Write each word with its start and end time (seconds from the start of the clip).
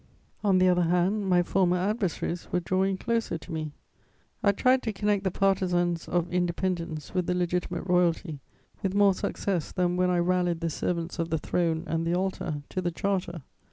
On 0.43 0.57
the 0.57 0.67
other 0.67 0.81
hand, 0.85 1.29
my 1.29 1.43
former 1.43 1.77
adversaries 1.77 2.47
were 2.51 2.59
drawing 2.59 2.97
closer 2.97 3.37
to 3.37 3.51
me. 3.51 3.71
I 4.41 4.51
tried 4.51 4.81
to 4.81 4.93
connect 4.93 5.23
the 5.23 5.29
partisans 5.29 6.07
of 6.07 6.33
independence 6.33 7.13
with 7.13 7.27
the 7.27 7.35
Legitimate 7.35 7.83
Royalty, 7.85 8.39
with 8.81 8.95
more 8.95 9.13
success 9.13 9.71
than 9.71 9.97
when 9.97 10.09
I 10.09 10.17
rallied 10.17 10.61
the 10.61 10.71
servants 10.71 11.19
of 11.19 11.29
the 11.29 11.37
throne 11.37 11.83
and 11.85 12.03
the 12.03 12.15
altar 12.15 12.63
to 12.69 12.81
the 12.81 12.89
Charter. 12.89 13.43